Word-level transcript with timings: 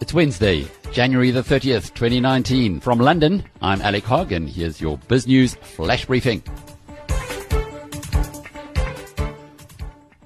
It's 0.00 0.14
Wednesday, 0.14 0.66
January 0.90 1.30
the 1.30 1.42
30th, 1.42 1.92
2019. 1.92 2.80
From 2.80 2.98
London, 2.98 3.44
I'm 3.60 3.82
Alec 3.82 4.04
Hogg, 4.04 4.32
and 4.32 4.48
here's 4.48 4.80
your 4.80 4.96
Biz 5.06 5.26
News 5.26 5.54
Flash 5.56 6.06
Briefing. 6.06 6.42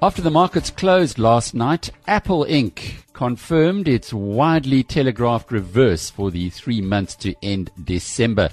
After 0.00 0.22
the 0.22 0.30
markets 0.30 0.70
closed 0.70 1.18
last 1.18 1.54
night, 1.54 1.90
Apple 2.06 2.44
Inc. 2.44 3.02
confirmed 3.12 3.88
its 3.88 4.12
widely 4.12 4.84
telegraphed 4.84 5.50
reverse 5.50 6.10
for 6.10 6.30
the 6.30 6.50
three 6.50 6.80
months 6.80 7.16
to 7.16 7.34
end 7.42 7.70
December. 7.82 8.50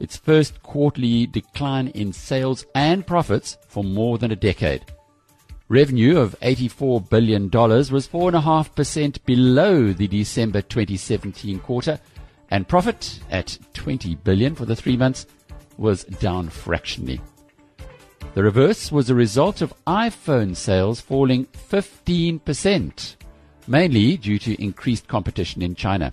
Its 0.00 0.16
first 0.16 0.62
quarterly 0.62 1.26
decline 1.26 1.88
in 1.88 2.12
sales 2.12 2.64
and 2.74 3.06
profits 3.06 3.58
for 3.66 3.82
more 3.82 4.18
than 4.18 4.30
a 4.30 4.36
decade. 4.36 4.84
Revenue 5.68 6.18
of 6.18 6.38
$84 6.40 7.10
billion 7.10 7.50
was 7.50 8.08
4.5% 8.08 9.24
below 9.26 9.92
the 9.92 10.08
December 10.08 10.62
2017 10.62 11.58
quarter, 11.60 12.00
and 12.50 12.66
profit 12.66 13.20
at 13.30 13.58
20 13.74 14.14
billion 14.16 14.54
for 14.54 14.64
the 14.64 14.76
three 14.76 14.96
months 14.96 15.26
was 15.76 16.04
down 16.04 16.48
fractionally. 16.48 17.20
The 18.34 18.42
reverse 18.42 18.92
was 18.92 19.10
a 19.10 19.14
result 19.14 19.60
of 19.60 19.74
iPhone 19.86 20.56
sales 20.56 21.00
falling 21.00 21.46
15%, 21.46 23.16
mainly 23.66 24.16
due 24.16 24.38
to 24.38 24.62
increased 24.62 25.08
competition 25.08 25.60
in 25.60 25.74
China. 25.74 26.12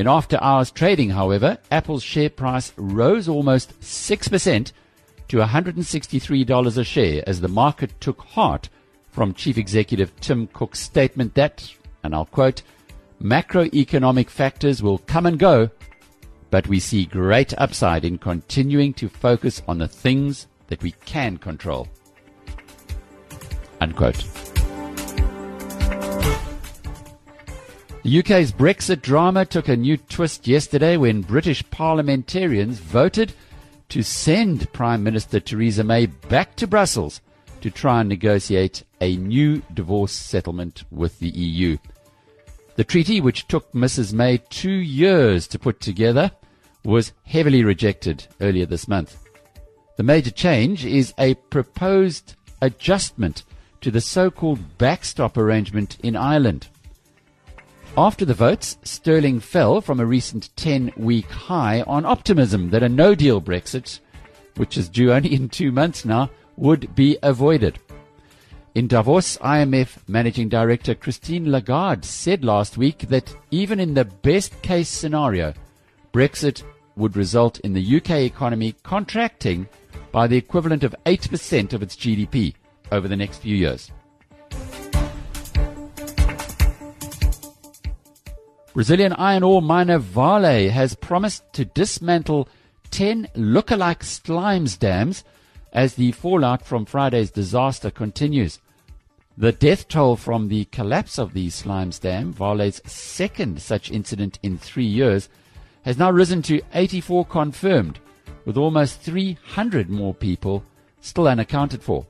In 0.00 0.08
after 0.08 0.42
hours 0.42 0.70
trading, 0.70 1.10
however, 1.10 1.58
Apple's 1.70 2.02
share 2.02 2.30
price 2.30 2.72
rose 2.78 3.28
almost 3.28 3.78
6% 3.82 4.72
to 5.28 5.36
$163 5.36 6.78
a 6.78 6.84
share 6.84 7.22
as 7.26 7.42
the 7.42 7.48
market 7.48 8.00
took 8.00 8.22
heart 8.22 8.70
from 9.10 9.34
Chief 9.34 9.58
Executive 9.58 10.18
Tim 10.20 10.46
Cook's 10.54 10.80
statement 10.80 11.34
that, 11.34 11.70
and 12.02 12.14
I'll 12.14 12.24
quote, 12.24 12.62
macroeconomic 13.22 14.30
factors 14.30 14.82
will 14.82 14.96
come 14.96 15.26
and 15.26 15.38
go, 15.38 15.68
but 16.48 16.66
we 16.66 16.80
see 16.80 17.04
great 17.04 17.52
upside 17.58 18.06
in 18.06 18.16
continuing 18.16 18.94
to 18.94 19.10
focus 19.10 19.60
on 19.68 19.76
the 19.76 19.86
things 19.86 20.46
that 20.68 20.82
we 20.82 20.92
can 21.04 21.36
control. 21.36 21.86
Unquote. 23.82 24.24
The 28.02 28.20
UK's 28.20 28.50
Brexit 28.50 29.02
drama 29.02 29.44
took 29.44 29.68
a 29.68 29.76
new 29.76 29.98
twist 29.98 30.48
yesterday 30.48 30.96
when 30.96 31.20
British 31.20 31.68
parliamentarians 31.68 32.78
voted 32.78 33.34
to 33.90 34.02
send 34.02 34.72
Prime 34.72 35.02
Minister 35.02 35.38
Theresa 35.38 35.84
May 35.84 36.06
back 36.06 36.56
to 36.56 36.66
Brussels 36.66 37.20
to 37.60 37.70
try 37.70 38.00
and 38.00 38.08
negotiate 38.08 38.84
a 39.02 39.16
new 39.16 39.60
divorce 39.74 40.12
settlement 40.12 40.84
with 40.90 41.18
the 41.18 41.28
EU. 41.28 41.76
The 42.76 42.84
treaty, 42.84 43.20
which 43.20 43.46
took 43.48 43.70
Mrs. 43.74 44.14
May 44.14 44.38
two 44.48 44.70
years 44.70 45.46
to 45.48 45.58
put 45.58 45.80
together, 45.80 46.30
was 46.86 47.12
heavily 47.24 47.64
rejected 47.64 48.26
earlier 48.40 48.64
this 48.64 48.88
month. 48.88 49.18
The 49.98 50.04
major 50.04 50.30
change 50.30 50.86
is 50.86 51.12
a 51.18 51.34
proposed 51.34 52.34
adjustment 52.62 53.44
to 53.82 53.90
the 53.90 54.00
so-called 54.00 54.78
backstop 54.78 55.36
arrangement 55.36 55.98
in 56.02 56.16
Ireland. 56.16 56.68
After 57.96 58.24
the 58.24 58.34
votes, 58.34 58.78
sterling 58.84 59.40
fell 59.40 59.80
from 59.80 59.98
a 59.98 60.06
recent 60.06 60.54
10 60.56 60.92
week 60.96 61.26
high 61.26 61.82
on 61.82 62.06
optimism 62.06 62.70
that 62.70 62.84
a 62.84 62.88
no 62.88 63.16
deal 63.16 63.40
Brexit, 63.40 63.98
which 64.56 64.78
is 64.78 64.88
due 64.88 65.12
only 65.12 65.34
in 65.34 65.48
two 65.48 65.72
months 65.72 66.04
now, 66.04 66.30
would 66.56 66.94
be 66.94 67.18
avoided. 67.22 67.80
In 68.76 68.86
Davos, 68.86 69.36
IMF 69.38 69.98
Managing 70.06 70.48
Director 70.48 70.94
Christine 70.94 71.50
Lagarde 71.50 72.04
said 72.04 72.44
last 72.44 72.78
week 72.78 73.00
that 73.08 73.34
even 73.50 73.80
in 73.80 73.94
the 73.94 74.04
best 74.04 74.62
case 74.62 74.88
scenario, 74.88 75.52
Brexit 76.12 76.62
would 76.94 77.16
result 77.16 77.58
in 77.60 77.72
the 77.72 77.96
UK 77.96 78.10
economy 78.20 78.76
contracting 78.84 79.68
by 80.12 80.28
the 80.28 80.36
equivalent 80.36 80.84
of 80.84 80.94
8% 81.06 81.72
of 81.72 81.82
its 81.82 81.96
GDP 81.96 82.54
over 82.92 83.08
the 83.08 83.16
next 83.16 83.38
few 83.38 83.56
years. 83.56 83.90
Brazilian 88.80 89.12
iron 89.12 89.42
ore 89.42 89.60
miner 89.60 89.98
Vale 89.98 90.70
has 90.70 90.94
promised 90.94 91.44
to 91.52 91.66
dismantle 91.66 92.48
10 92.90 93.28
look-alike 93.34 94.00
slimes 94.02 94.78
dams 94.78 95.22
as 95.70 95.96
the 95.96 96.12
fallout 96.12 96.64
from 96.64 96.86
Friday's 96.86 97.30
disaster 97.30 97.90
continues. 97.90 98.58
The 99.36 99.52
death 99.52 99.86
toll 99.86 100.16
from 100.16 100.48
the 100.48 100.64
collapse 100.64 101.18
of 101.18 101.34
the 101.34 101.48
slimes 101.48 102.00
dam, 102.00 102.32
Vale's 102.32 102.80
second 102.86 103.60
such 103.60 103.90
incident 103.90 104.38
in 104.42 104.56
three 104.56 104.86
years, 104.86 105.28
has 105.82 105.98
now 105.98 106.10
risen 106.10 106.40
to 106.44 106.62
84 106.72 107.26
confirmed, 107.26 107.98
with 108.46 108.56
almost 108.56 109.02
300 109.02 109.90
more 109.90 110.14
people 110.14 110.64
still 111.02 111.28
unaccounted 111.28 111.82
for. 111.82 112.06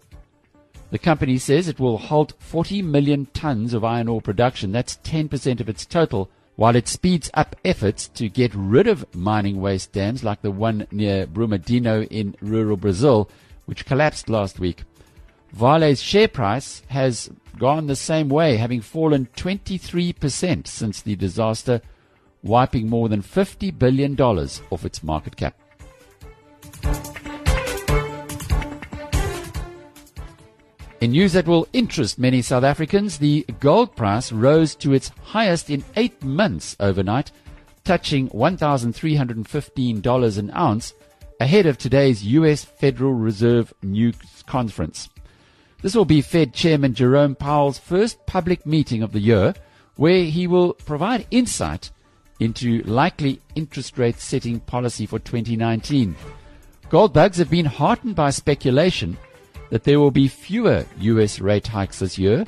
The 0.93 1.01
company 1.01 1.37
says 1.39 1.67
it 1.67 1.81
will 1.81 1.99
halt 1.99 2.35
40 2.39 2.83
million 2.83 3.27
tons 3.35 3.75
of 3.75 3.83
iron 3.83 4.07
ore 4.07 4.23
production, 4.23 4.71
that's 4.71 4.99
10% 4.99 5.59
of 5.59 5.69
its 5.69 5.85
total, 5.85 6.31
while 6.61 6.77
it 6.77 6.87
speeds 6.87 7.31
up 7.33 7.57
efforts 7.65 8.07
to 8.07 8.29
get 8.29 8.55
rid 8.55 8.87
of 8.87 9.15
mining 9.15 9.63
waste 9.63 9.93
dams 9.93 10.23
like 10.23 10.43
the 10.43 10.51
one 10.51 10.87
near 10.91 11.27
Brumadinho 11.27 12.07
in 12.11 12.37
rural 12.43 12.77
Brazil, 12.77 13.31
which 13.65 13.87
collapsed 13.87 14.29
last 14.29 14.61
week. 14.61 14.83
Vale's 15.53 16.03
share 16.03 16.29
price 16.29 16.83
has 16.89 17.31
gone 17.57 17.87
the 17.87 17.97
same 17.97 18.29
way, 18.29 18.59
having 18.59 18.83
fallen 18.83 19.27
23% 19.39 20.67
since 20.67 21.01
the 21.01 21.17
disaster, 21.17 21.81
wiping 22.43 22.91
more 22.91 23.09
than 23.09 23.23
$50 23.23 23.79
billion 23.79 24.15
off 24.21 24.85
its 24.85 25.03
market 25.03 25.37
cap. 25.39 25.59
In 31.01 31.13
news 31.13 31.33
that 31.33 31.49
will 31.49 31.67
interest 31.73 32.19
many 32.19 32.43
South 32.43 32.63
Africans, 32.63 33.17
the 33.17 33.47
gold 33.59 33.97
price 33.97 34.31
rose 34.31 34.75
to 34.77 34.93
its 34.93 35.11
highest 35.23 35.71
in 35.71 35.83
eight 35.97 36.23
months 36.23 36.77
overnight, 36.79 37.33
touching 37.85 38.29
$1,315 38.29 40.39
an 40.39 40.51
ounce 40.51 40.93
ahead 41.41 41.65
of 41.65 41.79
today's 41.79 42.23
U.S. 42.25 42.67
Federal 42.67 43.15
Reserve 43.15 43.73
news 43.83 44.15
conference. 44.47 45.09
This 45.81 45.95
will 45.95 46.05
be 46.05 46.21
Fed 46.21 46.53
Chairman 46.53 46.93
Jerome 46.93 47.35
Powell's 47.35 47.79
first 47.79 48.27
public 48.27 48.67
meeting 48.67 49.03
of 49.03 49.13
the 49.13 49.21
year, 49.21 49.55
where 49.97 50.25
he 50.25 50.47
will 50.47 50.75
provide 50.75 51.27
insight 51.31 51.91
into 52.41 52.83
likely 52.83 53.41
interest 53.55 53.97
rate 53.97 54.21
setting 54.21 54.61
policy 54.61 55.07
for 55.07 55.19
2019. 55.19 56.15
Gold 56.91 57.15
bugs 57.15 57.39
have 57.39 57.49
been 57.49 57.65
heartened 57.65 58.17
by 58.17 58.29
speculation 58.29 59.17
that 59.71 59.85
there 59.85 59.99
will 59.99 60.11
be 60.11 60.29
fewer 60.29 60.85
US 60.99 61.41
rate 61.41 61.67
hikes 61.67 62.01
this 62.01 62.19
year, 62.19 62.45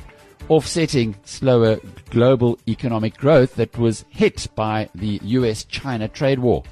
offsetting 0.49 1.16
slower 1.25 1.78
global 2.10 2.59
economic 2.69 3.16
growth 3.16 3.55
that 3.55 3.78
was 3.78 4.05
hit 4.10 4.49
by 4.55 4.88
the 4.94 5.21
US 5.22 5.65
China 5.65 6.09
trade 6.09 6.38
war. 6.38 6.62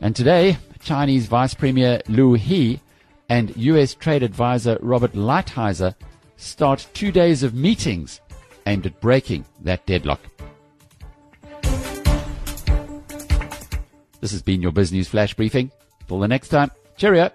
And 0.00 0.14
today, 0.16 0.58
Chinese 0.80 1.26
Vice 1.26 1.54
Premier 1.54 2.00
Liu 2.08 2.34
He 2.34 2.80
and 3.28 3.56
US 3.56 3.94
trade 3.94 4.22
advisor 4.22 4.78
Robert 4.80 5.12
Lighthizer 5.12 5.94
start 6.36 6.86
two 6.94 7.12
days 7.12 7.42
of 7.42 7.54
meetings 7.54 8.20
aimed 8.66 8.86
at 8.86 9.00
breaking 9.00 9.44
that 9.60 9.84
deadlock. 9.86 10.20
This 14.20 14.32
has 14.32 14.42
been 14.42 14.62
your 14.62 14.72
Biz 14.72 14.92
News 14.92 15.08
Flash 15.08 15.34
Briefing. 15.34 15.70
Till 16.06 16.18
the 16.18 16.28
next 16.28 16.48
time, 16.48 16.70
cheerio. 16.96 17.30